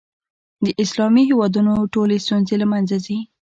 [0.65, 3.17] د اسلامي هېوادونو ټولې ستونزې له منځه ځي.